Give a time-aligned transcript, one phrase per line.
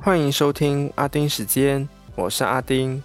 [0.00, 3.02] 欢迎收听阿丁时间，我是阿丁。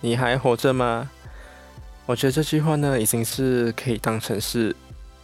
[0.00, 1.10] 你还活着吗？
[2.06, 4.74] 我觉得这句话呢，已经是可以当成是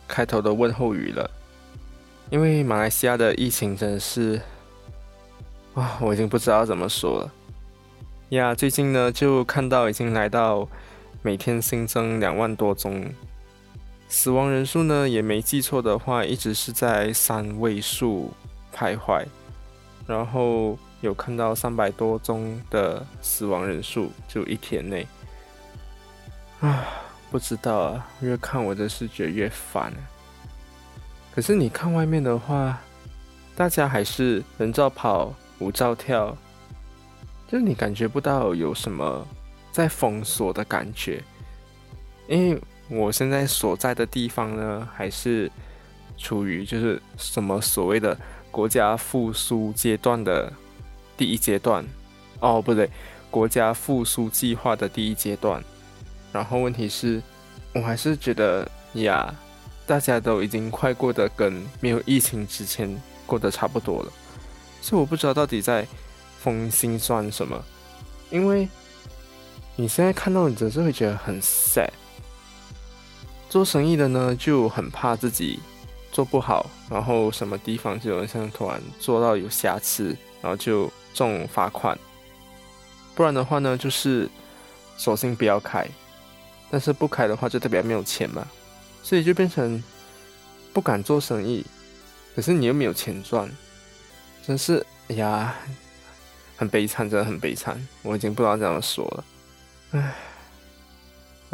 [0.06, 1.28] 开头的问候语了。
[2.28, 4.38] 因为马来西亚的疫情真的是，
[5.74, 7.32] 哇，我已经不知道怎么说了。
[8.28, 10.68] 呀，最近呢就看到已经来到
[11.22, 13.06] 每天新增两万多宗，
[14.08, 18.32] 死亡人数呢也没记错的话，一直是在三位数
[18.74, 19.24] 徘徊。
[20.06, 25.06] 然后有看到三百多宗的死亡人数，就一天内。
[26.60, 26.86] 啊，
[27.30, 29.92] 不知道啊，越看我的视觉越烦。
[31.34, 32.80] 可是你看外面的话，
[33.56, 36.36] 大家还是人照跑，舞照跳。
[37.48, 39.26] 就你感觉不到有什么
[39.70, 41.22] 在封锁的感觉，
[42.28, 45.50] 因为我现在所在的地方呢，还是
[46.16, 48.16] 处于就是什么所谓的
[48.50, 50.52] 国家复苏阶段的
[51.16, 51.84] 第一阶段，
[52.40, 52.90] 哦不对，
[53.30, 55.62] 国家复苏计划的第一阶段。
[56.32, 57.22] 然后问题是，
[57.74, 59.34] 我还是觉得呀，
[59.86, 62.94] 大家都已经快过得跟没有疫情之前
[63.26, 64.12] 过得差不多了，
[64.80, 65.86] 所以我不知道到底在。
[66.38, 67.60] 封心算什么？
[68.30, 68.68] 因为
[69.74, 71.88] 你现在看到，你只是会觉得很 sad。
[73.56, 75.58] 做生意的呢，就很怕自己
[76.12, 81.98] 做不好，然后什么地方就有人像突然做到有瑕疵，然后就中罚款。
[83.14, 84.28] 不然的话呢，就是
[84.98, 85.88] 索性不要开。
[86.70, 88.46] 但是不开的话，就代表没有钱嘛，
[89.02, 89.82] 所以就变成
[90.74, 91.64] 不敢做生意。
[92.34, 93.50] 可是你又没有钱赚，
[94.46, 95.54] 真是哎呀！
[96.58, 99.24] 很悲惨，真的很悲惨，我已经不知道怎么说了，
[99.92, 100.14] 唉。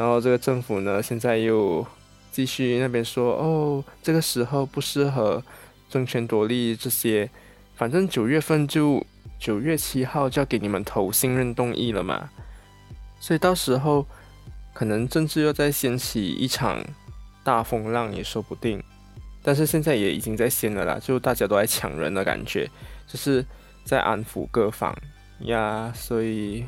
[0.03, 1.86] 然后这个政府呢，现在又
[2.33, 5.40] 继续那边说，哦，这个时候不适合
[5.89, 7.30] 争权夺利这些，
[7.77, 9.07] 反正九月份就
[9.39, 12.29] 九月七号就要给你们投信任动议了嘛，
[13.20, 14.05] 所以到时候
[14.74, 16.85] 可能政治又再掀起一场
[17.45, 18.83] 大风浪也说不定。
[19.45, 22.68] 但是现在也已经在掀了啦，就大家都在抢人的感觉，
[23.07, 23.46] 就是。
[23.85, 24.96] 在安抚各方
[25.41, 26.64] 呀，所以，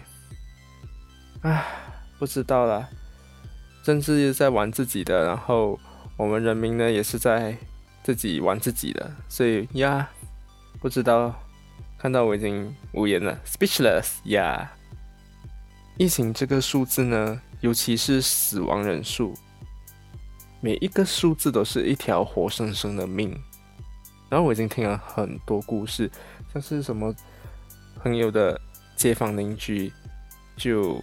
[1.43, 1.65] 唉，
[2.19, 2.89] 不知道了。
[3.85, 5.79] 政治在玩自己的，然后
[6.17, 7.55] 我们人民呢也是在
[8.03, 10.09] 自己玩自己的，所以呀，
[10.81, 11.33] 不知道。
[11.97, 14.71] 看到我已经无言了，speechless 呀。
[15.97, 19.33] 疫情这个数字呢，尤其是死亡人数，
[20.61, 23.31] 每一个数字都是一条活生生的命。
[24.29, 26.11] 然后我已经听了很多故事。
[26.53, 27.15] 像是什么
[28.03, 28.61] 朋友的
[28.97, 29.91] 街坊邻居
[30.57, 31.01] 就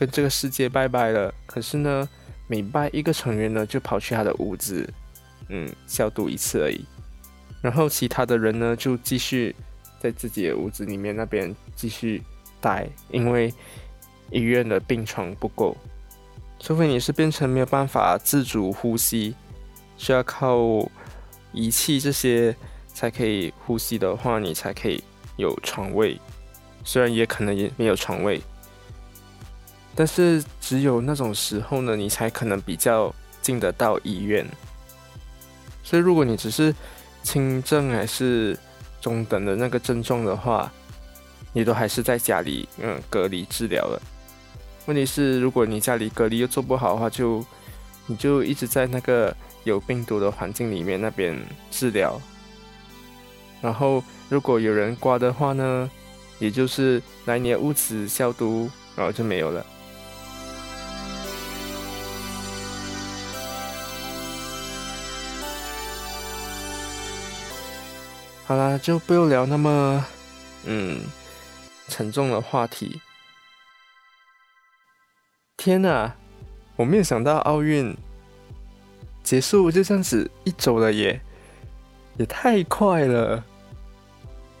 [0.00, 2.08] 跟这个世界拜拜了，可是呢，
[2.46, 4.90] 每拜一个成员呢，就跑去他的屋子，
[5.50, 6.82] 嗯，消毒一次而已。
[7.60, 9.54] 然后其他的人呢，就继续
[10.00, 12.22] 在自己的屋子里面那边继续
[12.62, 13.52] 待，因为
[14.30, 15.76] 医院的病床不够，
[16.58, 19.34] 除非你是变成没有办法自主呼吸，
[19.98, 20.58] 需要靠
[21.52, 22.56] 仪器这些。
[22.92, 25.02] 才可以呼吸的话，你才可以
[25.36, 26.20] 有床位。
[26.84, 28.42] 虽然也可能也没有床位，
[29.94, 34.46] 但是只有那种时候呢，你才可能比较进得到医院。
[35.82, 36.74] 所以，如果你只是
[37.22, 38.56] 轻症还是
[39.00, 40.70] 中等的那个症状的话，
[41.52, 44.00] 你都还是在家里嗯隔离治疗了。
[44.86, 47.44] 问题是，如果你家里隔离又做不好的话，就
[48.06, 51.36] 你就一直在那个有病毒的环境里面那边
[51.70, 52.20] 治疗。
[53.60, 55.90] 然后，如果有人刮的话呢，
[56.38, 59.66] 也就是来年屋子消毒，然后就没有了。
[68.50, 70.04] 好啦，就不用聊那么
[70.64, 71.02] 嗯
[71.86, 73.00] 沉重的话题。
[75.56, 76.12] 天哪，
[76.74, 77.96] 我没有想到奥运
[79.22, 81.20] 结束就这样子一周了耶，
[82.16, 83.44] 也太快了。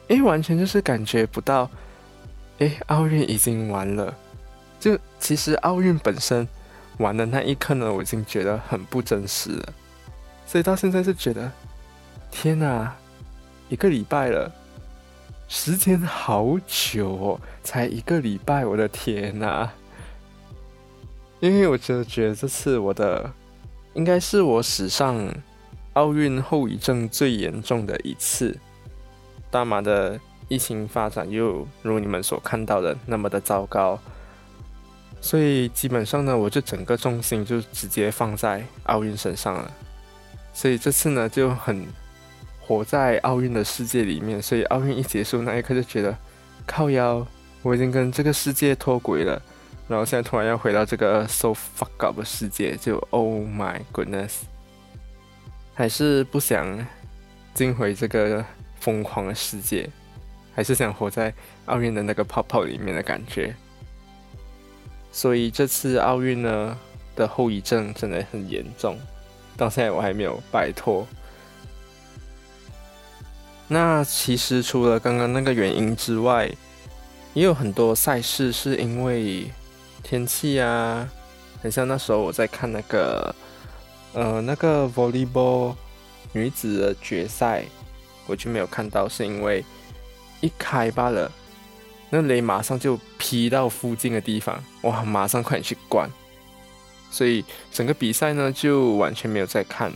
[0.06, 1.68] 哎，完全就是感觉不到，
[2.60, 4.16] 哎，奥运已经完了。
[4.78, 6.46] 就其实奥运本身
[6.98, 9.72] 完的那一刻呢，我已经觉得很不真实了。
[10.46, 11.50] 所以到现在是觉得，
[12.30, 12.94] 天哪，
[13.70, 14.52] 一个礼拜了，
[15.48, 19.70] 时间好久哦，才一个礼拜，我的天哪！
[21.38, 23.32] 因为我真的觉得这次我的
[23.94, 25.32] 应该是我史上
[25.92, 28.58] 奥运后遗症最严重的一次。
[29.52, 30.18] 大马的
[30.48, 33.96] 疫情发展又如你们所看到的那么的糟糕，
[35.20, 39.72] 所以基本上呢，我就整个重心就直接放在奥运身上了。
[40.52, 41.86] 所以这次呢就很
[42.70, 44.40] 活在奥运的世界里面。
[44.40, 46.16] 所以奥运一结束那一刻就觉得
[46.64, 47.26] 靠腰，
[47.62, 49.42] 我已经跟这个世界脱轨了。
[49.88, 54.42] 然后现在突然要回到这个 so fuck up 的世界，就 oh my goodness，
[55.74, 56.86] 还是不想
[57.54, 58.44] 进回这个
[58.78, 59.90] 疯狂的世界，
[60.54, 61.34] 还是想活在
[61.66, 63.52] 奥运的那个泡泡里面的感觉。
[65.10, 66.78] 所以这次奥运呢
[67.16, 68.96] 的后遗症真的很严重，
[69.56, 71.04] 到现在我还没有摆脱。
[73.72, 76.50] 那其实除了刚刚那个原因之外，
[77.32, 79.50] 也有很多赛事是因为。
[80.02, 81.06] 天气啊，
[81.62, 83.32] 很像那时候我在看那个，
[84.14, 85.74] 呃，那个 volleyball
[86.32, 87.64] 女子的决赛，
[88.26, 89.62] 我就没有看到，是因为
[90.40, 91.30] 一开罢了，
[92.08, 96.08] 那雷马上就劈到附近的地方，哇，马上快点去关，
[97.10, 99.92] 所以整个比赛呢就完全没有在看。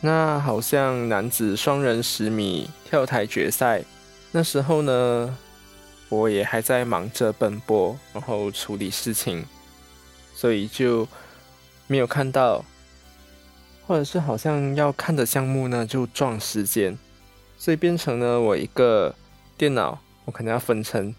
[0.00, 3.82] 那好像男子双人十米跳台决赛，
[4.32, 5.36] 那时候呢。
[6.12, 9.44] 我也还在忙着奔波，然后处理事情，
[10.34, 11.06] 所以就
[11.86, 12.64] 没有看到，
[13.86, 16.98] 或者是好像要看的项目呢就撞时间，
[17.56, 19.14] 所以变成呢我一个
[19.56, 21.14] 电脑，我可能要分成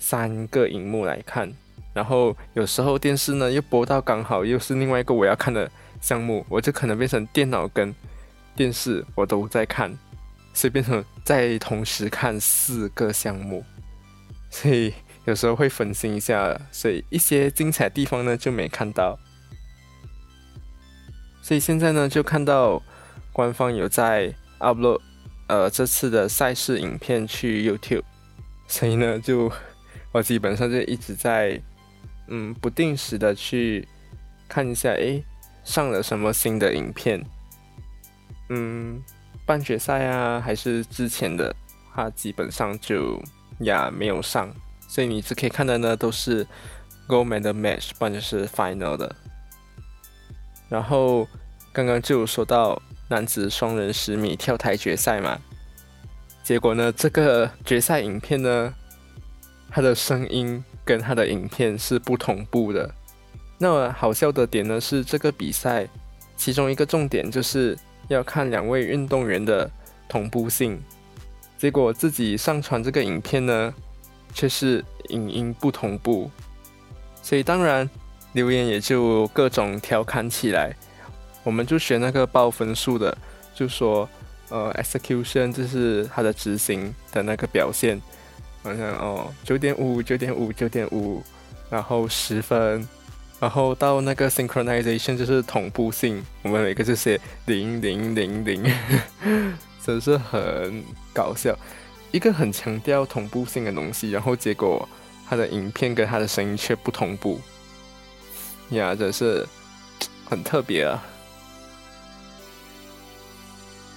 [0.00, 1.48] 三个荧幕来看，
[1.94, 5.70] 然后有时候电视呢又播到刚好又是另外一个我要看的
[6.00, 7.94] 项目，我就可能变成电脑跟
[8.54, 9.96] 电视我都在看，
[10.52, 13.64] 所以变成在同时看四个项目。
[14.50, 14.92] 所以
[15.24, 19.18] 有时候会分心一下，所以一些精彩地方呢就没看到。
[21.40, 22.80] 所以现在呢就看到
[23.32, 25.00] 官方有在 upload
[25.48, 28.04] 呃这次的赛事影片去 YouTube，
[28.68, 29.50] 所以呢就
[30.12, 31.60] 我基本上就一直在
[32.28, 33.88] 嗯不定时的去
[34.46, 35.24] 看一下，诶，
[35.64, 37.24] 上了什么新的影片，
[38.54, 39.02] 嗯
[39.46, 41.54] 半决赛啊还是之前的，
[41.94, 43.22] 他基本上就。
[43.58, 44.52] 呀，没有上，
[44.88, 46.44] 所以你只可以看的呢都是
[47.06, 49.14] gold medal match，不然就是 final 的。
[50.68, 51.28] 然后
[51.72, 55.38] 刚刚就说到男子双人十米跳台决赛嘛，
[56.42, 58.74] 结果呢，这个决赛影片呢，
[59.70, 62.92] 它的声音跟它的影片是不同步的。
[63.58, 65.86] 那好笑的点呢是这个比赛，
[66.36, 67.78] 其中一个重点就是
[68.12, 69.70] 要看两位运动员的
[70.08, 70.80] 同步性。
[71.58, 73.72] 结果自己上传这个影片呢，
[74.34, 76.30] 却是影音不同步，
[77.22, 77.88] 所以当然
[78.32, 80.72] 留言也就各种调侃起来。
[81.44, 83.16] 我们就选那个报分数的，
[83.54, 84.08] 就说
[84.48, 88.00] 呃，execution 就是他的执行的那个表现，
[88.62, 91.22] 好像哦九点五九点五九点五，
[91.70, 92.86] 然后十分，
[93.42, 98.72] 然后到那个 synchronization 就是同步性，我们每个就写零零零零。
[99.84, 101.52] 真是很搞笑，
[102.12, 104.88] 一个很强调同步性的东西，然后结果
[105.28, 107.40] 他的影片跟他的声音却不同步，
[108.70, 109.44] 呀，真是
[110.24, 111.02] 很特别啊。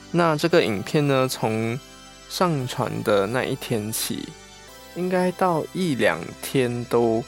[0.09, 1.79] 那这个影片呢，从
[2.27, 4.27] 上传的那一天起，
[4.95, 7.23] 应该到一两天都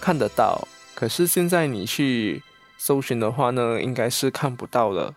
[0.00, 2.42] 看得到，可是现在你去
[2.78, 5.14] 搜寻的话呢，应该是看不到了，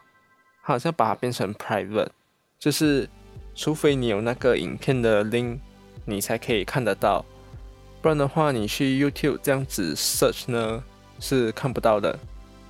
[0.62, 2.10] 好像把它变成 private。
[2.58, 3.08] 就是，
[3.54, 5.60] 除非你有那个影片的 link，
[6.06, 7.24] 你才可以看得到，
[8.02, 10.84] 不然的话，你去 YouTube 这样子 search 呢
[11.20, 12.18] 是看不到的。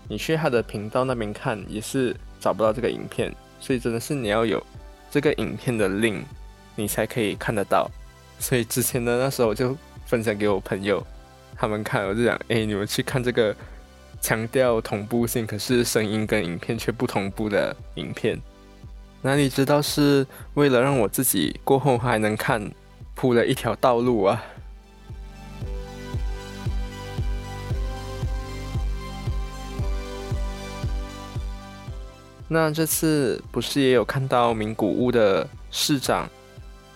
[0.08, 4.62] 你去他的频道那边看也是找不到这个影片，所以真的是你要有
[5.10, 6.22] 这个影片的 link，
[6.76, 7.90] 你才可以看得到。
[8.40, 11.06] 所以之前呢，那时候我就分享给我朋友，
[11.58, 13.56] 他们看，我就讲，哎，你们去看这个
[14.22, 18.40] 强调同步性，可是声音跟影片却不同步的影片。
[19.22, 22.72] 哪里知道是为了让我自己过后还能看，
[23.16, 24.44] 铺了一条道路啊！
[32.48, 36.30] 那这次不是也有看到名古屋的市长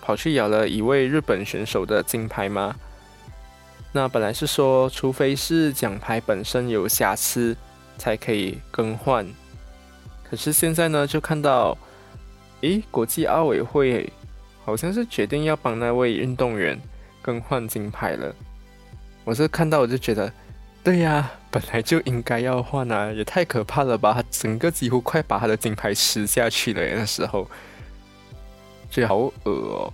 [0.00, 2.76] 跑去咬了一位日本选手的金牌吗？
[3.92, 7.56] 那本来是说，除非是奖牌本身有瑕疵，
[7.98, 9.26] 才可以更换。
[10.22, 11.76] 可是现在呢，就看到。
[12.62, 14.12] 诶，国际奥委会
[14.66, 16.78] 好像是决定要帮那位运动员
[17.22, 18.34] 更换金牌了。
[19.24, 20.30] 我是看到我就觉得，
[20.84, 24.12] 对呀，本来就应该要换啊，也太可怕了吧！
[24.12, 27.50] 他整个几乎快把他的金牌吃下去了，那时候，
[28.90, 29.90] 觉得好恶哦。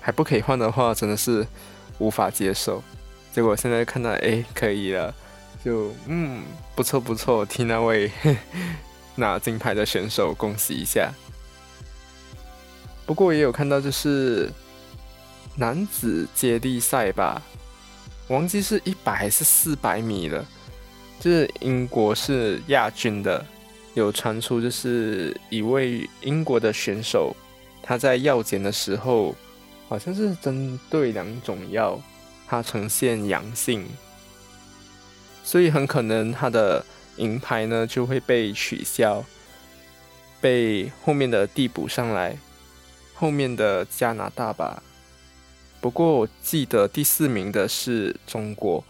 [0.00, 1.46] 还不可以换的话，真的是
[1.98, 2.82] 无法接受。
[3.32, 5.14] 结果现在看到，哎，可以了，
[5.64, 6.42] 就嗯，
[6.74, 8.10] 不错不错，替那位
[9.14, 11.12] 拿金牌的选手恭喜一下。
[13.06, 14.50] 不过也有看到，就是
[15.56, 17.42] 男子接力赛吧，
[18.28, 20.44] 忘记是一百还是四百米了，
[21.18, 23.44] 就是英国是亚军的。
[23.94, 27.34] 有传出就是一位英国的选手，
[27.82, 29.34] 他在药检的时候，
[29.88, 32.00] 好像是针对两种药，
[32.50, 33.86] 他呈现阳性，
[35.44, 39.24] 所以很可能他的银牌呢就会被取消，
[40.40, 42.36] 被后面的递补上来，
[43.14, 44.82] 后面的加拿大吧。
[45.80, 48.82] 不过我记得第四名的是中国，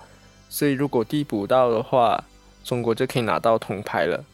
[0.48, 2.24] 所以如果递补到的话，
[2.64, 4.24] 中国就可以拿到铜牌了。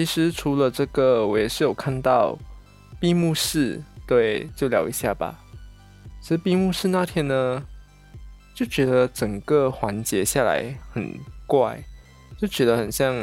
[0.00, 2.34] 其实除了这个，我也是有看到
[2.98, 5.38] 闭幕式，对，就聊一下吧。
[6.22, 7.62] 其实闭幕式那天呢，
[8.54, 11.14] 就觉得整个环节下来很
[11.46, 11.78] 怪，
[12.38, 13.14] 就觉得很像，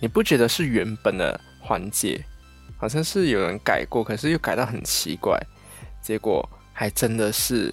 [0.00, 2.24] 你不觉得是原本的环节，
[2.78, 5.38] 好像是有人改过，可是又改到很奇怪，
[6.00, 7.70] 结果还真的是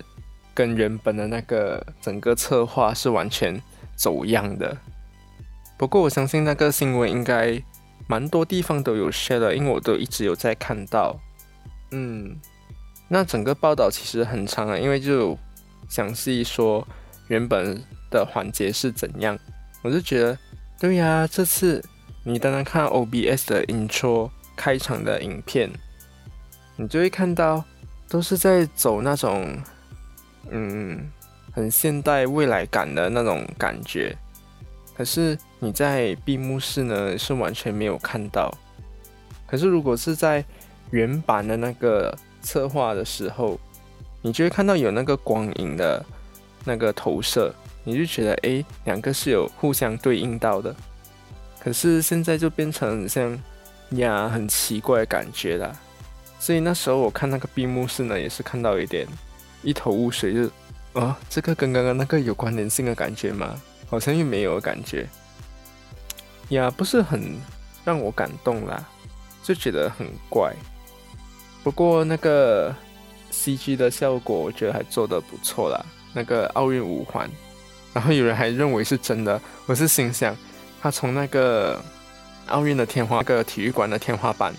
[0.53, 3.57] 跟原本的那个整个策划是完全
[3.95, 4.77] 走样的。
[5.77, 7.57] 不过我相信那个新闻应该。
[8.07, 11.19] 蛮多地方都有 share 的，因为我都一直有在看到。
[11.91, 12.39] 嗯，
[13.07, 15.38] 那整个报道其实很长啊，因为就
[15.88, 16.85] 详细说
[17.27, 19.38] 原本的环节是怎样。
[19.81, 20.38] 我就觉得，
[20.79, 21.83] 对呀，这次
[22.24, 25.69] 你单单看 OBS 的 intro 开场的影片，
[26.75, 27.63] 你就会看到
[28.09, 29.57] 都是在走那种
[30.50, 31.12] 嗯
[31.53, 34.17] 很现代未来感的那种感觉。
[34.95, 38.53] 可是你在闭幕式呢是完全没有看到，
[39.47, 40.43] 可是如果是在
[40.91, 43.59] 原版的那个策划的时候，
[44.21, 46.05] 你就会看到有那个光影的
[46.63, 50.75] 那个投射，你就觉得哎，两个是有互相对应到的。
[51.59, 53.41] 可是现在就变成像
[53.91, 55.74] 呀很奇怪的感觉啦。
[56.38, 59.07] 所以那时候我看那个闭幕式呢，也是看到一点
[59.63, 63.59] 一头雾水，就啊这个跟刚刚那个有关联性的感觉吗？
[63.88, 65.07] 好像又没有感觉，
[66.49, 67.39] 呀，不是很
[67.83, 68.83] 让我感动啦，
[69.43, 70.53] 就觉得很怪。
[71.63, 72.73] 不过那个
[73.31, 75.85] CG 的效果，我觉得还做得不错啦。
[76.13, 77.29] 那个奥运五环，
[77.93, 80.35] 然后有人还认为是真的，我是心想，
[80.81, 81.81] 他从那个
[82.47, 84.53] 奥运的天花，那个体育馆的天花板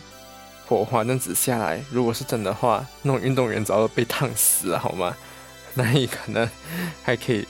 [0.67, 5.17] 火花那子下来，如果是真的话，那种运动员早就被烫死了，好吗？
[5.75, 6.49] 那你可能
[7.05, 7.47] 还可以。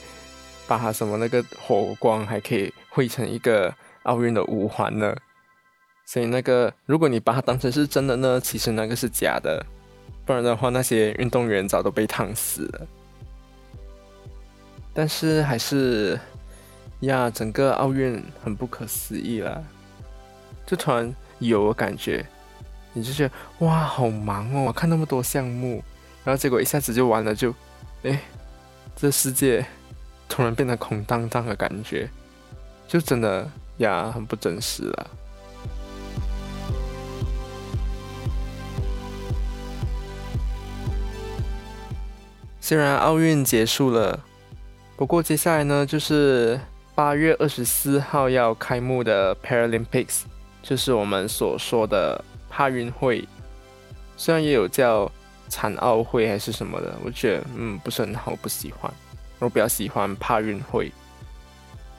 [0.69, 3.73] 把它什么那个火光还可以汇成一个
[4.07, 5.15] 奥运的五环呢？
[6.05, 9.65] 所以那个如果你把它当成是真的呢，其实那个是假的，
[10.25, 12.87] 不然的话那些运动员早都被烫死了。
[14.93, 16.19] 但是还是
[17.01, 19.63] 呀，整个奥运很不可思议啦，
[20.67, 22.25] 就突然有感觉，
[22.93, 23.35] 你就觉得
[23.67, 25.83] 哇，好忙哦，看那么多项目，
[26.25, 27.55] 然后结果一下子就完了，就
[28.03, 28.21] 哎，
[28.97, 29.65] 这世界。
[30.29, 32.11] 突然变得空荡荡的感觉，
[32.89, 35.11] 就真的呀，很不真实了。
[42.61, 44.19] 虽然奥运结束了，
[44.97, 46.59] 不过接下来呢，就是
[46.97, 50.23] 八月二十四号要开幕的 Paralympics，
[50.63, 53.25] 就是我们所说的帕运会。
[54.17, 55.09] 虽然也有叫
[55.49, 58.93] 残奥会还是什么的，我觉得嗯不是很好，不喜欢。
[59.39, 60.91] 我比较喜欢帕运会，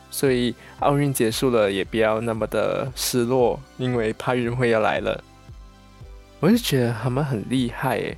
[0.09, 5.23] 所以奥运结束了也不要那么的失落，因为帕运会要来了。
[6.39, 8.17] 我就觉得他们很厉害诶，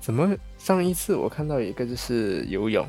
[0.00, 2.86] 怎么上一次我看到一个就是游泳，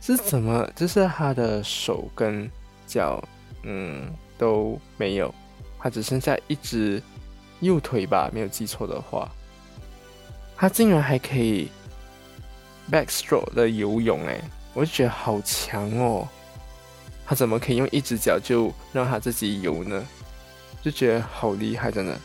[0.00, 2.50] 是怎么就是他的手跟
[2.86, 3.22] 脚
[3.62, 5.34] 嗯都没有，
[5.78, 7.02] 他只剩下一只
[7.60, 9.30] 右腿吧，没有记错的话，
[10.56, 11.68] 他竟然还可以。
[12.92, 14.38] backstroke 的游泳，哎，
[14.74, 16.28] 我就觉得好强哦！
[17.26, 20.06] 他怎么可以用一只脚就让他自己游呢？
[20.82, 22.18] 就觉得好厉害，真的。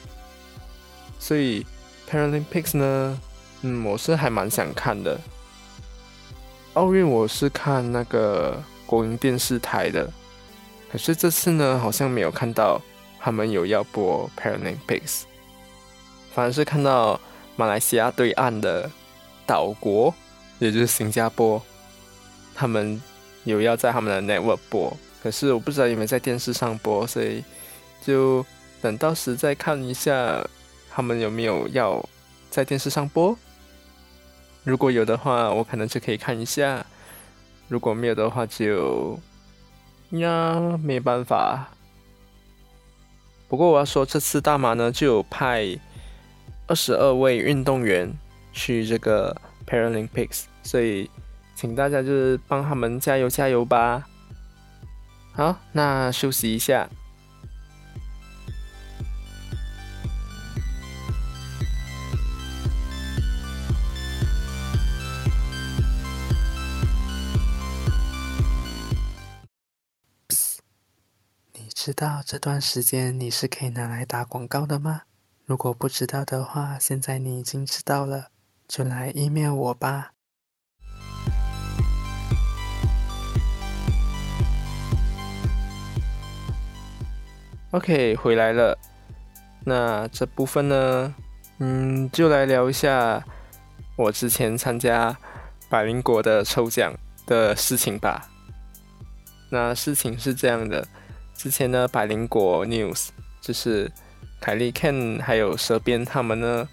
[1.19, 1.65] 所以
[2.09, 3.21] Paralympics 呢，
[3.61, 5.19] 嗯，我是还蛮想看的。
[6.73, 10.11] 奥运我是看那个国营电视台的，
[10.91, 12.81] 可是这次呢，好像没有看到
[13.19, 15.23] 他们有要播 Paralympics，
[16.33, 17.19] 反而是看到
[17.55, 18.89] 马来西亚对岸的
[19.45, 20.13] 岛国。
[20.59, 21.61] 也就是新加坡，
[22.53, 23.01] 他们
[23.43, 27.43] 有要在他们的 network 播，可是我不知道有没有在电视上播，所以
[28.01, 28.45] 就
[28.81, 30.45] 等到时再看一下
[30.89, 32.03] 他们有没有要
[32.49, 33.37] 在电视上播。
[34.63, 36.83] 如果有的话，我可能就可以看一下；
[37.67, 39.17] 如果没有的话，就
[40.11, 41.69] 呀没办法。
[43.47, 45.65] 不过我要说，这次大马呢就有派
[46.67, 48.11] 二十二位运动员
[48.53, 51.09] 去这个 Paralympics，所以
[51.59, 54.07] 请大家就是帮他们加油加油吧。
[55.33, 56.89] 好，那休息一下。
[71.51, 75.01] 你知道这段时间你是可以拿来打广告的吗？
[75.45, 78.29] 如果不知道的话，现在你已经知道了，
[78.65, 80.13] 就来 email 我吧。
[87.71, 88.75] OK，回来了。
[89.63, 91.13] 那这部分呢，
[91.59, 93.23] 嗯，就来聊一下
[93.95, 95.15] 我之前参加
[95.69, 96.91] 百灵果的抽奖
[97.27, 98.27] 的事情吧。
[99.51, 100.87] 那事情是这样的。
[101.35, 103.09] 之前呢，百灵果 news
[103.39, 103.91] 就是
[104.41, 106.67] 凯利 Ken 还有蛇鞭他们呢，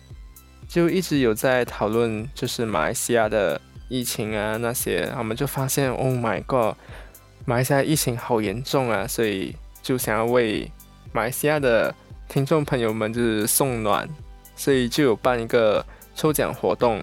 [0.66, 3.60] 就一直有在讨论，就是马来西亚的
[3.90, 6.74] 疫情啊那些，他们就发现，Oh my god，
[7.44, 10.70] 马来西亚疫情好严重啊，所以就想要为
[11.16, 11.94] 马来西亚的
[12.28, 14.06] 听众朋友们就是送暖，
[14.54, 15.82] 所以就有办一个
[16.14, 17.02] 抽奖活动，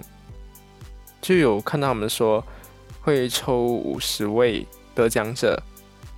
[1.19, 2.45] 就有看到他们说
[3.01, 5.59] 会抽五十位得奖者。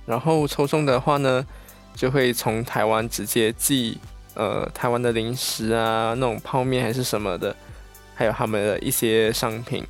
[0.04, 1.46] 然后抽中的话呢，
[1.94, 3.96] 就会从台湾直接寄
[4.34, 7.56] 呃台湾的零食啊，那种泡面还是什么的，
[8.14, 9.82] 还有他们的一些商品，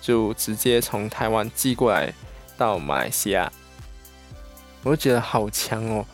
[0.00, 2.10] 就直接从台湾寄过来
[2.56, 3.52] 到马来西亚。
[4.82, 6.06] 我就觉得好强哦，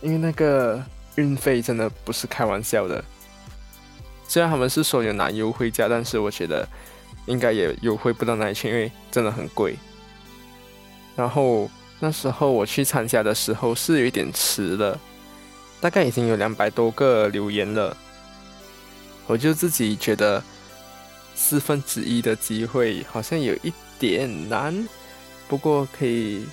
[0.00, 0.82] 因为那个
[1.16, 3.04] 运费真的不是开玩笑的。
[4.26, 6.66] 虽然他们是说有拿优惠价，但是我觉得
[7.26, 9.76] 应该也优惠不到哪里去，因为真的很贵。
[11.16, 11.70] 然后。
[12.02, 14.98] 那时候我去参加的时候是有一点迟了，
[15.82, 17.94] 大概已经有两百多个留言了，
[19.26, 20.42] 我就自己觉得
[21.34, 24.88] 四分之一的机会好像有一点难，
[25.46, 26.46] 不过可以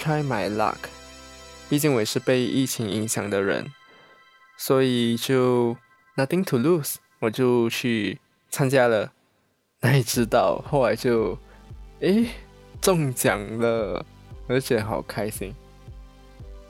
[0.00, 0.76] try my luck，
[1.68, 3.72] 毕竟我也是被疫情影响的人，
[4.56, 5.76] 所以就
[6.16, 8.18] nothing to lose，我就去
[8.50, 9.12] 参加了，
[9.80, 11.38] 哪里知道后来就
[12.00, 12.26] 诶
[12.80, 14.04] 中奖了。
[14.50, 15.54] 而且好开心。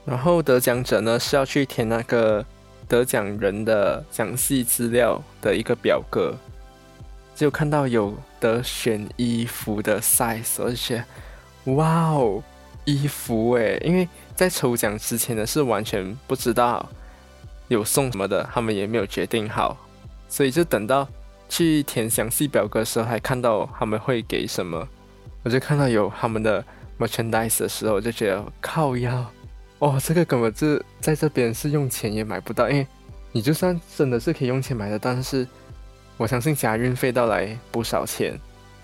[0.05, 2.45] 然后得奖者呢是要去填那个
[2.89, 6.35] 得奖人的详细资料的一个表格，
[7.37, 11.05] 就看到有得选衣服的 size，而且
[11.67, 12.43] 哇哦，
[12.85, 14.09] 衣服诶，因为
[14.39, 16.89] 在抽奖之前呢是完全不知道
[17.67, 19.77] 有送什么的，他们也没有决定好，
[20.29, 21.09] 所以就等到
[21.49, 24.87] 去填详细表格的时候，还看到他们会给什么，
[25.43, 26.65] 我就看到有他们的。
[27.01, 29.25] merchandise 的时候，我就觉得靠腰，
[29.79, 32.85] 哦，这个根本是在这边是用钱也买不到，因为
[33.31, 35.47] 你就算真的是可以用钱买的，但是
[36.17, 38.37] 我相信加运费到来不少钱，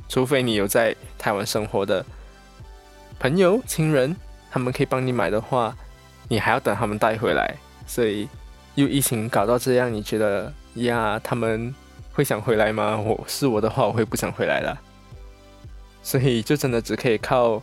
[0.09, 2.07] 除非你有在台湾生活的
[3.19, 4.15] 朋友、亲人，
[4.55, 5.77] 他们可以帮你买的话，
[6.29, 7.57] 你还要等他们带回来，
[7.89, 8.29] 所以
[8.77, 11.75] 又疫情搞到这样，你觉得呀，他们
[12.13, 12.97] 会想回来吗？
[12.97, 14.79] 我是我的话，我会不想回来了，
[16.05, 17.61] 所以就真的只可以靠。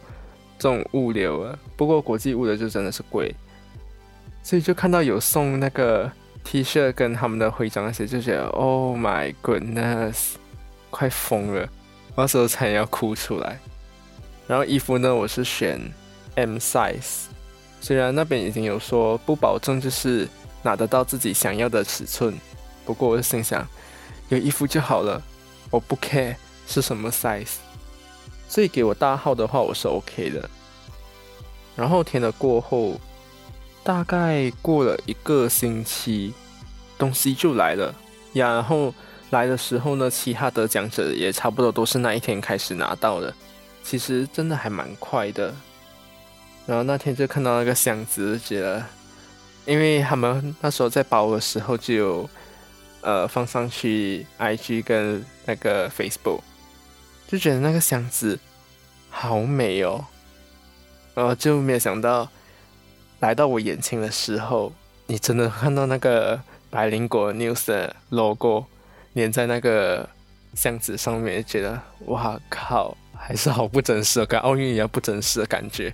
[0.60, 3.34] 这种物流啊，不过国际物流就真的是贵，
[4.44, 6.12] 所以就看到有送那个
[6.44, 10.34] T 恤跟他们的徽章那些，就觉得 Oh my goodness，
[10.92, 11.62] 快疯了，
[12.14, 13.58] 我那时候差点要哭出来。
[14.48, 15.80] 然后衣服呢，我是选
[16.42, 17.26] M size，
[17.80, 20.28] 虽然那边已经有说不保证就是
[20.64, 22.34] 拿得到自己想要的尺寸，
[22.84, 23.68] 不过我就心想
[24.30, 25.22] 有衣服就好了，
[25.70, 27.58] 我不 care 是什么 size。
[28.48, 30.50] 所以给我大号的话，我是 OK 的。
[31.76, 33.00] 然后填了过后，
[33.84, 36.34] 大概过了一个星期，
[36.98, 37.94] 东西就来了。
[38.34, 38.94] 然后
[39.30, 43.34] 来的时候呢，其他得奖者也差不多都是那一天开始拿到的。
[43.84, 45.54] 其实真的还蛮快的。
[46.72, 48.82] 然后那天就看到那个箱子，觉得，
[49.66, 52.30] 因为他们那时候在包的时候就有
[53.02, 56.40] 呃放上去 IG 跟那个 Facebook。
[57.28, 58.40] 就觉得那个箱子
[59.10, 60.06] 好美哦，
[61.14, 62.30] 然后就没有想到
[63.20, 64.72] 来到我眼前的时候，
[65.08, 68.66] 你真的看到那个百灵果 news 的 logo
[69.16, 70.08] 粘在那个
[70.54, 75.94] 箱子上面，觉得哇靠，还是好不真实，跟奥运一样不真实的感觉。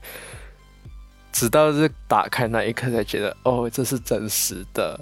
[1.31, 4.99] 直到是打开那一刻才觉得，哦，这是真实的。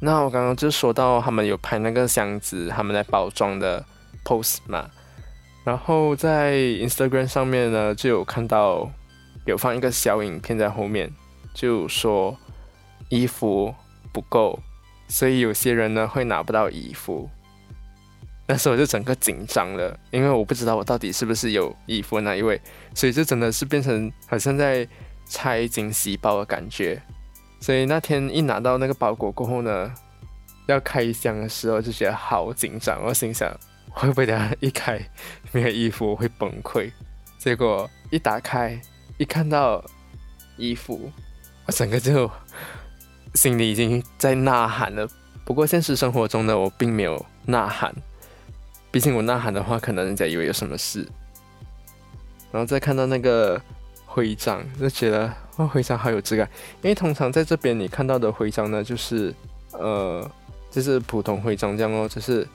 [0.00, 3.84] 那我刚刚就说到他们有拍那个箱子，他们在包装的
[4.24, 4.90] post 嘛，
[5.64, 8.90] 然后在 Instagram 上面呢就有看到
[9.46, 11.08] 有放一个小影片在后面，
[11.54, 12.36] 就说
[13.08, 13.72] 衣服
[14.12, 14.58] 不够，
[15.06, 17.30] 所以有些人呢会拿不到衣服。
[18.46, 22.60] 那时候我就整个紧张了，因为我不知道我到底是不是有衣服那一位，
[22.94, 24.86] 所以就真的是变成好像在
[25.26, 27.00] 拆惊喜包的感觉。
[27.60, 29.94] 所以那天一拿到那个包裹过后呢，
[30.66, 33.00] 要开箱的时候就觉得好紧张。
[33.04, 33.56] 我心想
[33.88, 35.00] 会不会等下一开
[35.52, 36.90] 没有衣服我会崩溃？
[37.38, 38.78] 结果一打开
[39.18, 39.82] 一看到
[40.56, 41.10] 衣服，
[41.66, 42.28] 我整个就
[43.34, 45.08] 心里已经在呐喊了。
[45.44, 47.94] 不过现实生活中呢，我并没有呐喊，
[48.92, 51.04] 毕竟我呐喊的话，可能人家以为有什么事。
[52.52, 53.60] 然后再看到那个
[54.06, 55.32] 徽章，就觉得。
[55.56, 56.48] 哇，徽章好有质感，
[56.80, 59.34] 因为通常在这边你看到的徽章呢，就是
[59.72, 60.26] 呃，
[60.70, 62.48] 就是普通徽章这样哦，就是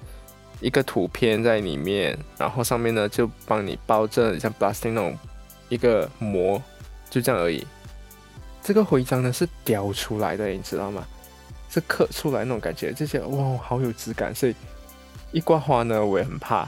[0.62, 5.16] 一个图片在里面，然后上面呢就帮你包着像 plastic 那种
[5.70, 6.60] 一个膜，
[7.08, 7.68] 就这样而已。
[8.64, 11.06] 这个徽章呢是雕出来的，你知道吗？
[11.70, 14.34] 是刻出来那种感觉，就觉得哇，好有质感。
[14.34, 14.56] 所以
[15.38, 16.68] 一挂花呢，我也很怕，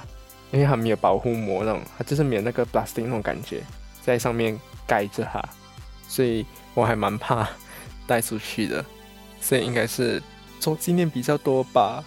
[0.51, 3.63] 因为它没有保护膜那种，它就是没有那个 plastic 那种感觉
[4.03, 5.43] 在上面盖着它。
[6.07, 7.49] 所以我还蛮怕
[8.05, 8.85] 带出去的，
[9.41, 10.21] 所以应该是
[10.59, 12.03] 做纪念比较多吧。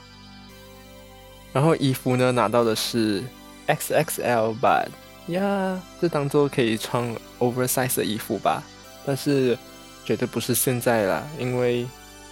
[1.53, 3.25] 然后衣服呢，拿到的是
[3.66, 4.88] XXL 版
[5.27, 8.62] 呀，就当做可以穿 oversize 的衣服吧。
[9.05, 9.59] 但是
[10.05, 11.87] 绝对不是现在啦，因为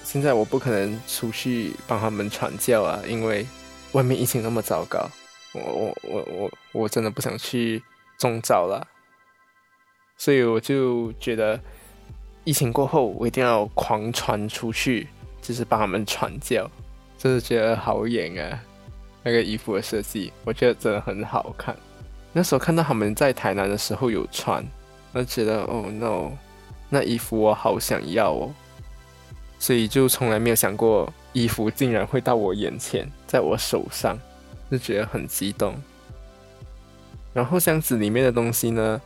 [0.05, 3.45] 现在我不可能出去帮他们传教啊，因为
[3.93, 5.09] 外面疫情那么糟糕，
[5.53, 7.83] 我我我我我真的不想去
[8.19, 8.87] 中招了。
[10.17, 11.59] 所以我就觉得，
[12.45, 15.09] 疫情过后我一定要狂传出去，
[15.41, 16.71] 就是帮他们传教，
[17.17, 18.63] 真的觉得好演啊！
[19.23, 21.75] 那个衣服的设计，我觉得真的很好看。
[22.33, 24.65] 那时候看到他们在台南的时候有穿，
[25.13, 26.31] 我觉得哦 no，
[26.89, 28.55] 那衣服我好想要哦，
[29.61, 34.19] 所以就从来没有想过衣服竟然会到我眼前，在我手上，
[34.69, 35.75] 就觉得很激动。
[37.33, 39.01] 然后箱子里面的东西呢？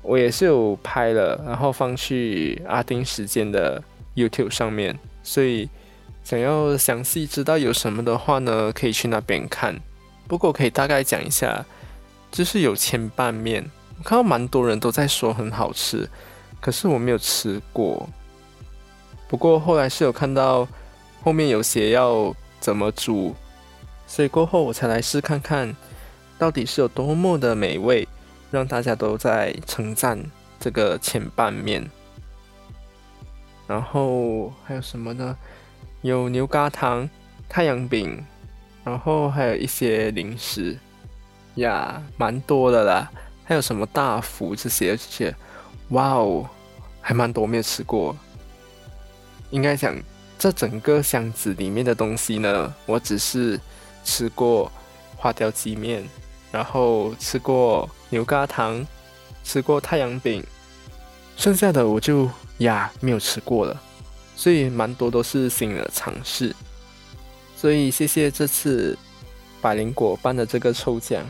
[0.00, 3.82] 我也是有拍了，然后放去阿丁时间的
[4.16, 5.68] YouTube 上面，所以
[6.24, 9.78] 想要详细知道有什么的话呢，可以去那边看。
[10.26, 11.66] 不过可以大概讲一下，
[12.30, 16.08] 就是有千拌面，我看到蛮多人都在说很好吃，
[16.58, 18.08] 可是我没有吃过。
[19.28, 20.66] 不过后来是有看到
[21.22, 23.34] 后面有写要怎么煮，
[24.06, 25.76] 所以过后我才来试看看，
[26.38, 28.08] 到底是有多么的美味。
[28.50, 30.18] 让大家都在称赞
[30.58, 31.86] 这个前半面，
[33.66, 35.36] 然后还有什么呢？
[36.00, 37.06] 有牛轧糖、
[37.46, 38.24] 太阳饼，
[38.82, 40.78] 然后还有一些零食
[41.56, 43.10] 呀，蛮多的啦。
[43.44, 45.36] 还有什么大福这些，这些，
[45.90, 46.48] 哇哦，
[47.02, 48.16] 还蛮多没有吃过。
[49.50, 49.96] 应该讲
[50.38, 53.60] 这整个箱子里面的东西呢，我只是
[54.04, 54.70] 吃过
[55.16, 56.04] 花雕鸡面。
[56.50, 58.82] 然后吃过牛轧糖，
[59.44, 60.42] 吃过太阳饼，
[61.36, 63.78] 剩下的我就呀没有吃过了，
[64.34, 66.56] 所以蛮多都是新的尝试。
[67.54, 68.96] 所以谢谢这次
[69.60, 71.22] 百灵果办的这个抽奖，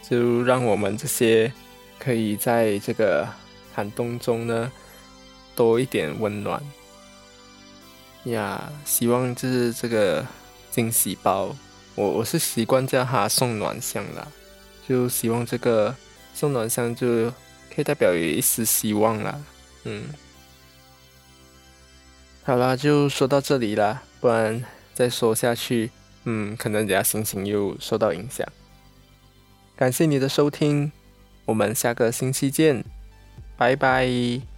[0.00, 1.52] 就让我们这些
[1.98, 3.28] 可以在这个
[3.74, 4.72] 寒冬中呢
[5.54, 6.58] 多一点温暖。
[8.24, 10.26] 呀，希望就是这个
[10.70, 11.54] 惊喜包，
[11.94, 14.26] 我我是习惯叫它送暖箱啦。
[14.86, 15.94] 就希望这个
[16.34, 17.30] 送暖箱就
[17.74, 19.40] 可以代表有一丝希望啦，
[19.84, 20.04] 嗯，
[22.42, 25.90] 好啦，就说到这里啦，不然再说下去，
[26.24, 28.46] 嗯，可能人家心情又受到影响。
[29.74, 30.92] 感谢你的收听，
[31.46, 32.84] 我们下个星期见，
[33.56, 34.53] 拜拜。